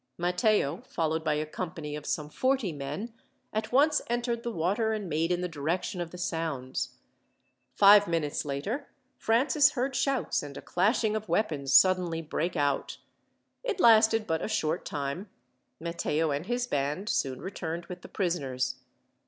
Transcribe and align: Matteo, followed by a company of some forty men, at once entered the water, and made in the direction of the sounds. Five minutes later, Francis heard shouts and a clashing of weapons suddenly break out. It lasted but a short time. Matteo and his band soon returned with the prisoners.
Matteo, 0.17 0.81
followed 0.87 1.23
by 1.23 1.35
a 1.35 1.45
company 1.45 1.95
of 1.95 2.07
some 2.07 2.27
forty 2.27 2.71
men, 2.71 3.13
at 3.53 3.71
once 3.71 4.01
entered 4.07 4.41
the 4.41 4.49
water, 4.51 4.93
and 4.93 5.07
made 5.07 5.31
in 5.31 5.41
the 5.41 5.47
direction 5.47 6.01
of 6.01 6.09
the 6.09 6.17
sounds. 6.17 6.95
Five 7.75 8.07
minutes 8.07 8.43
later, 8.43 8.87
Francis 9.19 9.73
heard 9.73 9.95
shouts 9.95 10.41
and 10.41 10.57
a 10.57 10.61
clashing 10.63 11.15
of 11.15 11.29
weapons 11.29 11.71
suddenly 11.71 12.19
break 12.23 12.55
out. 12.55 12.97
It 13.63 13.79
lasted 13.79 14.25
but 14.25 14.41
a 14.43 14.47
short 14.47 14.85
time. 14.85 15.29
Matteo 15.79 16.31
and 16.31 16.47
his 16.47 16.65
band 16.65 17.07
soon 17.07 17.39
returned 17.39 17.85
with 17.85 18.01
the 18.01 18.09
prisoners. 18.09 18.77